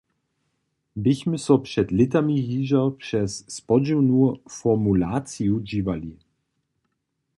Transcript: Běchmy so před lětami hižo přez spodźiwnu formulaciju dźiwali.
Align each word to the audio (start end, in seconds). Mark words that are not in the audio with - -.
Běchmy 0.95 1.37
so 1.37 1.57
před 1.63 1.87
lětami 1.97 2.33
hižo 2.47 2.83
přez 2.99 3.33
spodźiwnu 3.55 4.19
formulaciju 4.59 5.55
dźiwali. 5.67 6.13